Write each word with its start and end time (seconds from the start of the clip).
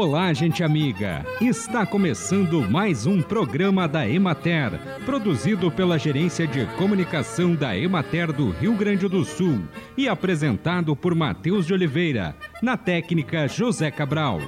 Olá, 0.00 0.32
gente 0.32 0.62
amiga! 0.62 1.26
Está 1.40 1.84
começando 1.84 2.62
mais 2.70 3.04
um 3.04 3.20
programa 3.20 3.88
da 3.88 4.08
Emater, 4.08 4.78
produzido 5.04 5.72
pela 5.72 5.98
Gerência 5.98 6.46
de 6.46 6.64
Comunicação 6.76 7.52
da 7.52 7.76
Emater 7.76 8.32
do 8.32 8.50
Rio 8.50 8.76
Grande 8.76 9.08
do 9.08 9.24
Sul 9.24 9.60
e 9.96 10.08
apresentado 10.08 10.94
por 10.94 11.16
Matheus 11.16 11.66
de 11.66 11.74
Oliveira, 11.74 12.36
na 12.62 12.76
técnica 12.76 13.48
José 13.48 13.90
Cabral. 13.90 14.40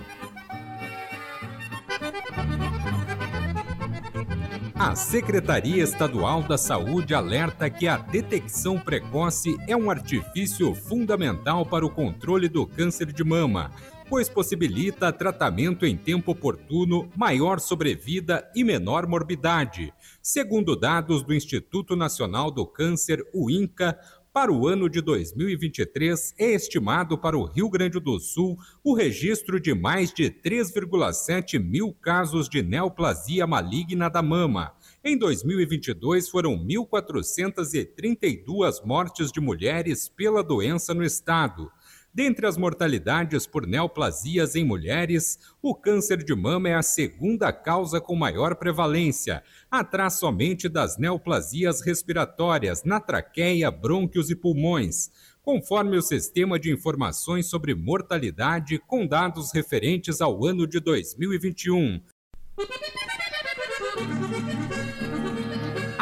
A 4.73 4.95
Secretaria 4.95 5.83
Estadual 5.83 6.43
da 6.43 6.57
Saúde 6.57 7.13
alerta 7.13 7.69
que 7.69 7.89
a 7.89 7.97
detecção 7.99 8.79
precoce 8.79 9.57
é 9.67 9.77
um 9.77 9.91
artifício 9.91 10.75
fundamental 10.75 11.67
para 11.67 11.85
o 11.85 11.91
controle 11.91 12.49
do 12.49 12.65
câncer 12.65 13.13
de 13.13 13.23
mama, 13.23 13.73
pois 14.11 14.29
possibilita 14.29 15.11
tratamento 15.13 15.87
em 15.87 15.97
tempo 15.97 16.33
oportuno, 16.33 17.09
maior 17.17 17.61
sobrevida 17.61 18.51
e 18.57 18.65
menor 18.65 19.07
morbidade. 19.07 19.95
Segundo 20.21 20.75
dados 20.75 21.23
do 21.23 21.33
Instituto 21.33 21.95
Nacional 21.95 22.51
do 22.51 22.67
Câncer, 22.67 23.25
o 23.33 23.49
INCA, 23.49 23.97
para 24.33 24.53
o 24.53 24.67
ano 24.67 24.89
de 24.89 25.01
2023, 25.01 26.35
é 26.39 26.51
estimado 26.53 27.17
para 27.17 27.39
o 27.39 27.45
Rio 27.45 27.71
Grande 27.71 28.01
do 28.01 28.19
Sul 28.19 28.59
o 28.83 28.95
registro 28.95 29.61
de 29.61 29.73
mais 29.75 30.13
de 30.13 30.29
3,7 30.31 31.61
mil 31.61 31.93
casos 31.93 32.49
de 32.49 32.63
neoplasia 32.63 33.47
maligna 33.47 34.09
da 34.09 34.23
mama. 34.23 34.73
Em 35.05 35.17
2022, 35.17 36.29
foram 36.29 36.59
1.432 36.59 38.85
mortes 38.85 39.31
de 39.33 39.41
mulheres 39.41 40.09
pela 40.09 40.43
doença 40.43 40.93
no 40.93 41.05
estado. 41.05 41.71
Dentre 42.13 42.45
as 42.45 42.57
mortalidades 42.57 43.47
por 43.47 43.69
neoplasias 43.69 44.57
em 44.57 44.65
mulheres, 44.65 45.39
o 45.63 45.77
câncer 45.77 46.25
de 46.25 46.35
mama 46.35 46.69
é 46.69 46.75
a 46.75 46.83
segunda 46.83 47.53
causa 47.53 48.01
com 48.01 48.17
maior 48.17 48.57
prevalência, 48.57 49.45
atrás 49.71 50.15
somente 50.15 50.69
das 50.69 50.99
neoplasias 50.99 51.81
respiratórias 51.83 52.83
na 52.83 52.99
traqueia, 52.99 53.71
brônquios 53.71 54.29
e 54.29 54.35
pulmões, 54.35 55.11
conforme 55.41 55.97
o 55.97 56.03
Sistema 56.03 56.59
de 56.59 56.73
Informações 56.73 57.47
sobre 57.47 57.77
Mortalidade 57.77 58.81
com 58.89 59.07
dados 59.07 59.53
referentes 59.53 60.21
ao 60.21 60.45
ano 60.45 60.67
de 60.67 60.81
2021. 60.81 62.01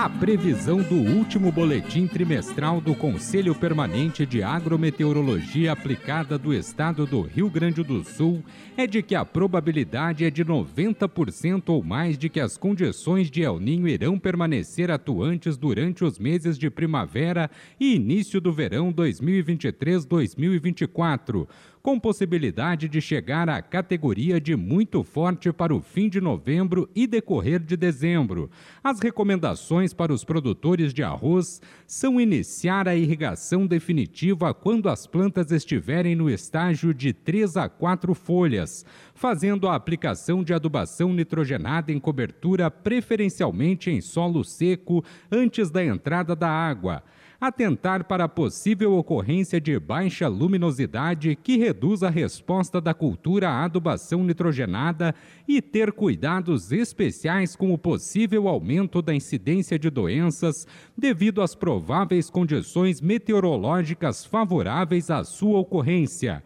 A 0.09 0.11
previsão 0.19 0.83
do 0.83 0.95
último 0.95 1.53
boletim 1.53 2.07
trimestral 2.07 2.81
do 2.81 2.95
Conselho 2.95 3.55
Permanente 3.55 4.25
de 4.25 4.43
Agrometeorologia 4.43 5.71
Aplicada 5.71 6.39
do 6.39 6.55
Estado 6.55 7.05
do 7.05 7.21
Rio 7.21 7.51
Grande 7.51 7.83
do 7.83 8.03
Sul 8.03 8.43
é 8.75 8.87
de 8.87 9.03
que 9.03 9.15
a 9.15 9.23
probabilidade 9.23 10.25
é 10.25 10.31
de 10.31 10.43
90% 10.43 11.69
ou 11.69 11.85
mais 11.85 12.17
de 12.17 12.31
que 12.31 12.41
as 12.41 12.57
condições 12.57 13.31
de 13.31 13.43
El 13.43 13.61
Ninho 13.61 13.87
irão 13.87 14.19
permanecer 14.19 14.91
atuantes 14.91 15.59
durante 15.59 16.03
os 16.03 16.19
meses 16.19 16.57
de 16.57 16.71
primavera 16.71 17.51
e 17.79 17.95
início 17.95 18.41
do 18.41 18.51
verão 18.51 18.91
2023-2024 18.93 21.47
com 21.83 21.99
possibilidade 21.99 22.89
de 22.89 23.01
chegar 23.01 23.49
à 23.49 23.61
categoria 23.63 24.41
de 24.41 24.57
muito 24.57 25.03
forte 25.03 25.53
para 25.53 25.75
o 25.75 25.81
fim 25.81 26.09
de 26.09 26.21
novembro 26.21 26.89
e 26.95 27.07
decorrer 27.07 27.61
de 27.61 27.77
dezembro. 27.77 28.51
As 28.83 29.01
recomendações 29.01 29.93
para 29.93 30.13
os 30.13 30.25
produtores 30.25 30.93
de 30.93 31.03
arroz 31.03 31.61
são 31.87 32.21
iniciar 32.21 32.89
a 32.89 32.95
irrigação 32.95 33.67
definitiva 33.67 34.53
quando 34.53 34.89
as 34.89 35.07
plantas 35.07 35.51
estiverem 35.51 36.15
no 36.15 36.29
estágio 36.29 36.93
de 36.93 37.13
3 37.13 37.57
a 37.57 37.69
4 37.69 38.15
folhas, 38.15 38.85
fazendo 39.15 39.69
a 39.69 39.75
aplicação 39.75 40.43
de 40.43 40.53
adubação 40.53 41.13
nitrogenada 41.13 41.93
em 41.93 41.99
cobertura 41.99 42.71
preferencialmente 42.71 43.91
em 43.91 44.01
solo 44.01 44.45
seco 44.45 45.05
antes 45.31 45.71
da 45.71 45.85
entrada 45.85 46.35
da 46.35 46.49
água 46.49 47.03
atentar 47.41 48.05
para 48.05 48.25
a 48.25 48.29
possível 48.29 48.95
ocorrência 48.95 49.61
de 49.61 49.79
baixa 49.79 50.27
luminosidade 50.27 51.37
que 51.37 51.57
reduz 51.57 52.03
a 52.03 52.11
resposta 52.11 52.81
da 52.81 52.93
cultura 52.93 53.49
à 53.49 53.65
adubação 53.65 54.25
nitrogenada 54.25 55.15
e 55.47 55.63
ter 55.63 55.93
cuidados 55.93 56.73
especiais 56.73 57.55
com 57.55 57.73
o 57.73 57.79
possível 57.79 58.49
aumento 58.49 59.01
da 59.01 59.15
incidência 59.15 59.79
de 59.79 59.89
doenças 59.89 60.67
devido 60.97 61.41
às 61.41 61.55
prováveis 61.55 62.29
condições 62.29 63.01
meteorológicas 63.01 64.25
favoráveis 64.25 65.11
à 65.11 65.23
sua 65.23 65.61
ocorrência. 65.61 66.43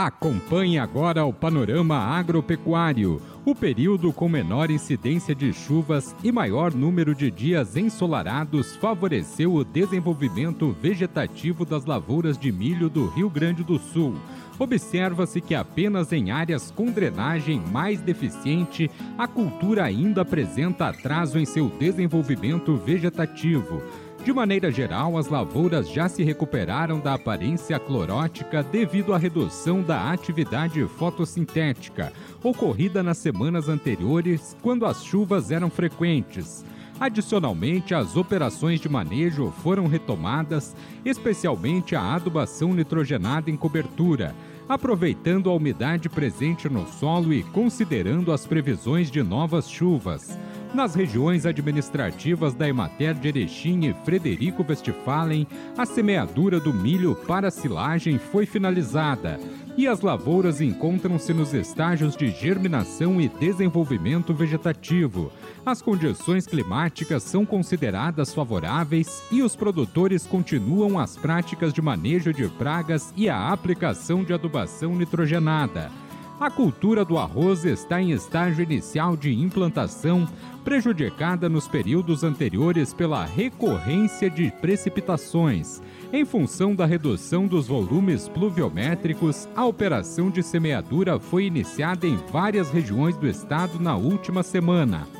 Acompanhe 0.00 0.78
agora 0.78 1.24
o 1.24 1.32
panorama 1.32 1.96
agropecuário 1.96 3.20
o 3.50 3.54
período 3.54 4.12
com 4.12 4.28
menor 4.28 4.70
incidência 4.70 5.34
de 5.34 5.54
chuvas 5.54 6.14
e 6.22 6.30
maior 6.30 6.74
número 6.74 7.14
de 7.14 7.30
dias 7.30 7.76
ensolarados 7.76 8.76
favoreceu 8.76 9.54
o 9.54 9.64
desenvolvimento 9.64 10.76
vegetativo 10.82 11.64
das 11.64 11.86
lavouras 11.86 12.36
de 12.36 12.52
milho 12.52 12.90
do 12.90 13.06
Rio 13.06 13.30
Grande 13.30 13.64
do 13.64 13.78
Sul. 13.78 14.16
Observa-se 14.58 15.40
que 15.40 15.54
apenas 15.54 16.12
em 16.12 16.30
áreas 16.30 16.70
com 16.70 16.90
drenagem 16.90 17.58
mais 17.58 18.02
deficiente, 18.02 18.90
a 19.16 19.26
cultura 19.26 19.82
ainda 19.82 20.20
apresenta 20.20 20.88
atraso 20.88 21.38
em 21.38 21.46
seu 21.46 21.70
desenvolvimento 21.70 22.76
vegetativo. 22.76 23.82
De 24.28 24.34
maneira 24.34 24.70
geral, 24.70 25.16
as 25.16 25.28
lavouras 25.28 25.88
já 25.88 26.06
se 26.06 26.22
recuperaram 26.22 27.00
da 27.00 27.14
aparência 27.14 27.78
clorótica 27.78 28.62
devido 28.62 29.14
à 29.14 29.16
redução 29.16 29.80
da 29.80 30.12
atividade 30.12 30.86
fotossintética, 30.86 32.12
ocorrida 32.44 33.02
nas 33.02 33.16
semanas 33.16 33.70
anteriores, 33.70 34.54
quando 34.60 34.84
as 34.84 35.02
chuvas 35.02 35.50
eram 35.50 35.70
frequentes. 35.70 36.62
Adicionalmente, 37.00 37.94
as 37.94 38.18
operações 38.18 38.82
de 38.82 38.88
manejo 38.90 39.50
foram 39.62 39.86
retomadas, 39.86 40.76
especialmente 41.06 41.96
a 41.96 42.14
adubação 42.14 42.74
nitrogenada 42.74 43.50
em 43.50 43.56
cobertura, 43.56 44.34
aproveitando 44.68 45.48
a 45.48 45.54
umidade 45.54 46.10
presente 46.10 46.68
no 46.68 46.86
solo 46.86 47.32
e 47.32 47.42
considerando 47.44 48.30
as 48.30 48.46
previsões 48.46 49.10
de 49.10 49.22
novas 49.22 49.70
chuvas. 49.70 50.38
Nas 50.74 50.94
regiões 50.94 51.46
administrativas 51.46 52.54
da 52.54 52.68
Emater 52.68 53.14
de 53.14 53.28
Erechim 53.28 53.86
e 53.86 53.94
Frederico 54.04 54.64
Westphalen, 54.68 55.46
a 55.76 55.86
semeadura 55.86 56.60
do 56.60 56.74
milho 56.74 57.14
para 57.14 57.50
silagem 57.50 58.18
foi 58.18 58.44
finalizada 58.44 59.40
e 59.78 59.86
as 59.86 60.00
lavouras 60.00 60.60
encontram-se 60.60 61.32
nos 61.32 61.54
estágios 61.54 62.16
de 62.16 62.30
germinação 62.30 63.20
e 63.20 63.28
desenvolvimento 63.28 64.34
vegetativo. 64.34 65.32
As 65.64 65.80
condições 65.80 66.48
climáticas 66.48 67.22
são 67.22 67.46
consideradas 67.46 68.34
favoráveis 68.34 69.22
e 69.30 69.40
os 69.40 69.54
produtores 69.54 70.26
continuam 70.26 70.98
as 70.98 71.16
práticas 71.16 71.72
de 71.72 71.80
manejo 71.80 72.32
de 72.32 72.48
pragas 72.48 73.14
e 73.16 73.28
a 73.28 73.52
aplicação 73.52 74.24
de 74.24 74.34
adubação 74.34 74.96
nitrogenada. 74.96 75.90
A 76.40 76.48
cultura 76.48 77.04
do 77.04 77.18
arroz 77.18 77.64
está 77.64 78.00
em 78.00 78.12
estágio 78.12 78.62
inicial 78.62 79.16
de 79.16 79.34
implantação, 79.34 80.24
prejudicada 80.62 81.48
nos 81.48 81.66
períodos 81.66 82.22
anteriores 82.22 82.94
pela 82.94 83.24
recorrência 83.24 84.30
de 84.30 84.48
precipitações. 84.60 85.82
Em 86.12 86.24
função 86.24 86.76
da 86.76 86.86
redução 86.86 87.48
dos 87.48 87.66
volumes 87.66 88.28
pluviométricos, 88.28 89.48
a 89.56 89.66
operação 89.66 90.30
de 90.30 90.44
semeadura 90.44 91.18
foi 91.18 91.46
iniciada 91.46 92.06
em 92.06 92.16
várias 92.30 92.70
regiões 92.70 93.16
do 93.16 93.26
estado 93.26 93.80
na 93.80 93.96
última 93.96 94.44
semana. 94.44 95.17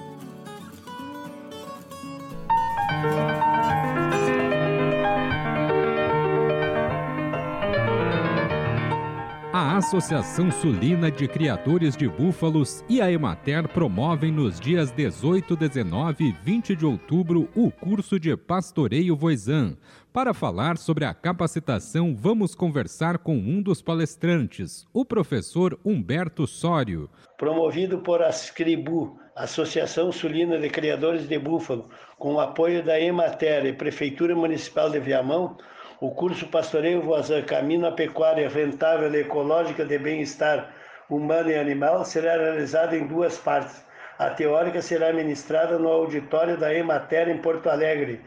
Associação 9.88 10.50
Sulina 10.50 11.10
de 11.10 11.26
Criadores 11.26 11.96
de 11.96 12.06
Búfalos 12.06 12.84
e 12.90 13.00
a 13.00 13.10
Emater 13.10 13.66
promovem 13.66 14.30
nos 14.30 14.60
dias 14.60 14.90
18, 14.92 15.56
19 15.56 16.24
e 16.24 16.32
20 16.44 16.76
de 16.76 16.84
outubro 16.84 17.48
o 17.56 17.70
curso 17.70 18.20
de 18.20 18.36
Pastoreio 18.36 19.16
Voisan. 19.16 19.78
Para 20.12 20.34
falar 20.34 20.76
sobre 20.76 21.06
a 21.06 21.14
capacitação, 21.14 22.14
vamos 22.14 22.54
conversar 22.54 23.16
com 23.16 23.34
um 23.34 23.62
dos 23.62 23.80
palestrantes, 23.80 24.86
o 24.92 25.06
professor 25.06 25.80
Humberto 25.82 26.46
Sório. 26.46 27.08
Promovido 27.38 28.00
por 28.00 28.20
Ascribu, 28.20 29.18
Associação 29.34 30.12
Sulina 30.12 30.58
de 30.58 30.68
Criadores 30.68 31.26
de 31.26 31.38
Búfalo, 31.38 31.88
com 32.18 32.34
o 32.34 32.40
apoio 32.40 32.84
da 32.84 33.00
Emater 33.00 33.64
e 33.64 33.72
Prefeitura 33.72 34.36
Municipal 34.36 34.90
de 34.90 35.00
Viamão, 35.00 35.56
o 36.00 36.10
curso 36.12 36.46
Pastoreio 36.46 37.02
Voazan 37.02 37.42
Caminho 37.42 37.86
à 37.86 37.92
Pecuária 37.92 38.48
Rentável 38.48 39.12
e 39.12 39.22
Ecológica 39.22 39.84
de 39.84 39.98
Bem-Estar 39.98 40.70
Humano 41.10 41.50
e 41.50 41.56
Animal 41.56 42.04
será 42.04 42.36
realizado 42.36 42.94
em 42.94 43.06
duas 43.06 43.36
partes. 43.36 43.84
A 44.16 44.30
teórica 44.30 44.80
será 44.80 45.12
ministrada 45.12 45.78
no 45.78 45.88
auditório 45.88 46.56
da 46.56 46.72
Emater 46.72 47.28
em 47.28 47.38
Porto 47.38 47.68
Alegre, 47.68 48.20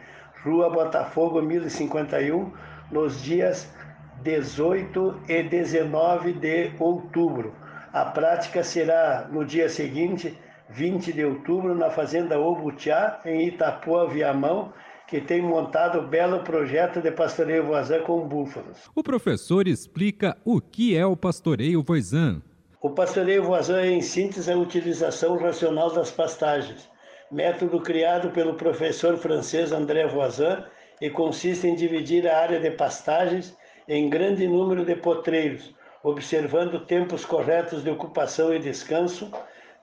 Rua 0.44 0.70
Botafogo 0.70 1.42
1051, 1.42 2.52
nos 2.92 3.22
dias 3.24 3.74
18 4.22 5.22
e 5.30 5.44
19 5.44 6.34
de 6.34 6.72
outubro. 6.78 7.56
A 7.94 8.06
prática 8.06 8.64
será 8.64 9.28
no 9.32 9.46
dia 9.46 9.70
seguinte, 9.70 10.38
20 10.70 11.14
de 11.14 11.24
outubro, 11.24 11.76
na 11.76 11.90
Fazenda 11.90 12.40
Obutiá, 12.40 13.20
em 13.26 13.48
Itapuã, 13.48 14.08
Viamão, 14.08 14.74
que 15.12 15.20
tem 15.20 15.42
montado 15.42 16.00
um 16.00 16.08
belo 16.08 16.40
projeto 16.40 17.02
de 17.02 17.12
pastoreio 17.12 17.66
voisin 17.66 18.00
com 18.00 18.26
búfalos. 18.26 18.78
O 18.96 19.04
professor 19.04 19.68
explica 19.68 20.38
o 20.46 20.62
que 20.62 20.96
é 20.96 21.06
o 21.06 21.18
pastoreio 21.18 21.84
voisin. 21.84 22.42
O 22.82 22.92
pastoreio 22.92 23.44
voisin 23.44 23.74
é, 23.74 23.92
em 23.92 24.02
síntese, 24.02 24.50
a 24.50 24.58
utilização 24.58 25.38
racional 25.38 25.92
das 25.92 26.12
pastagens, 26.12 26.90
método 27.30 27.82
criado 27.82 28.30
pelo 28.30 28.54
professor 28.54 29.18
francês 29.18 29.74
André 29.74 30.08
Voisin 30.08 30.64
e 31.02 31.10
consiste 31.10 31.68
em 31.68 31.76
dividir 31.76 32.26
a 32.26 32.40
área 32.40 32.62
de 32.62 32.72
pastagens 32.72 33.54
em 33.90 34.10
grande 34.10 34.48
número 34.48 34.86
de 34.86 34.96
potreiros, 34.96 35.76
observando 36.02 36.86
tempos 36.86 37.26
corretos 37.26 37.84
de 37.84 37.90
ocupação 37.90 38.54
e 38.54 38.60
descanso, 38.60 39.30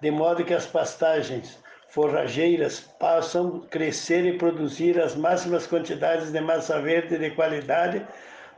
de 0.01 0.11
modo 0.11 0.43
que 0.43 0.55
as 0.55 0.67
pastagens 0.67 1.63
forrageiras 1.89 2.81
possam 2.81 3.61
crescer 3.71 4.25
e 4.27 4.39
produzir 4.39 5.01
as 5.01 5.17
máximas 5.17 5.67
quantidades 5.67 6.31
de 6.31 6.41
massa 6.41 6.81
verde 6.81 7.19
de 7.19 7.31
qualidade 7.31 8.07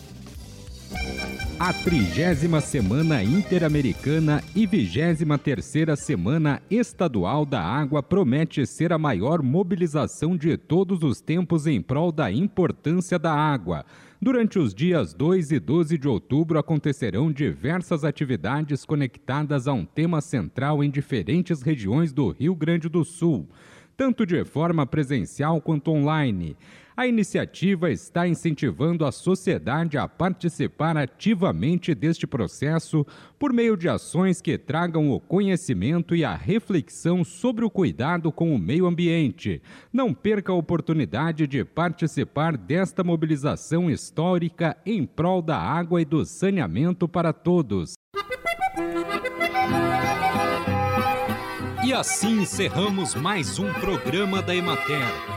A 1.59 1.73
trigésima 1.73 2.61
Semana 2.61 3.23
Interamericana 3.23 4.43
e 4.55 4.67
vigésima 4.67 5.39
terceira 5.39 5.95
Semana 5.95 6.61
Estadual 6.69 7.47
da 7.47 7.59
Água 7.59 8.03
promete 8.03 8.63
ser 8.67 8.93
a 8.93 8.97
maior 8.99 9.41
mobilização 9.41 10.37
de 10.37 10.55
todos 10.55 11.01
os 11.01 11.19
tempos 11.19 11.65
em 11.65 11.81
prol 11.81 12.11
da 12.11 12.31
importância 12.31 13.17
da 13.17 13.33
água. 13.33 13.83
Durante 14.21 14.59
os 14.59 14.71
dias 14.71 15.15
2 15.15 15.51
e 15.51 15.59
12 15.59 15.97
de 15.97 16.07
outubro 16.07 16.59
acontecerão 16.59 17.31
diversas 17.31 18.03
atividades 18.03 18.85
conectadas 18.85 19.67
a 19.67 19.73
um 19.73 19.83
tema 19.83 20.21
central 20.21 20.83
em 20.83 20.91
diferentes 20.91 21.63
regiões 21.63 22.13
do 22.13 22.29
Rio 22.29 22.53
Grande 22.53 22.87
do 22.87 23.03
Sul, 23.03 23.49
tanto 23.97 24.27
de 24.27 24.45
forma 24.45 24.85
presencial 24.85 25.59
quanto 25.59 25.89
online. 25.89 26.55
A 26.97 27.05
iniciativa 27.05 27.91
está 27.91 28.27
incentivando 28.27 29.05
a 29.05 29.11
sociedade 29.11 29.99
a 29.99 30.07
participar 30.07 30.97
ativamente 30.97 31.93
deste 31.93 32.25
processo 32.25 33.05
por 33.37 33.53
meio 33.53 33.77
de 33.77 33.87
ações 33.87 34.41
que 34.41 34.57
tragam 34.57 35.11
o 35.11 35.19
conhecimento 35.19 36.15
e 36.15 36.25
a 36.25 36.33
reflexão 36.33 37.23
sobre 37.23 37.63
o 37.63 37.69
cuidado 37.69 38.31
com 38.31 38.51
o 38.51 38.57
meio 38.57 38.87
ambiente. 38.87 39.61
Não 39.93 40.11
perca 40.11 40.51
a 40.51 40.55
oportunidade 40.55 41.45
de 41.45 41.63
participar 41.63 42.57
desta 42.57 43.03
mobilização 43.03 43.91
histórica 43.91 44.75
em 44.83 45.05
prol 45.05 45.43
da 45.43 45.55
água 45.55 46.01
e 46.01 46.05
do 46.05 46.25
saneamento 46.25 47.07
para 47.07 47.31
todos. 47.31 47.93
E 51.85 51.93
assim 51.93 52.41
encerramos 52.41 53.13
mais 53.13 53.59
um 53.59 53.71
programa 53.73 54.41
da 54.41 54.55
Emater. 54.55 55.36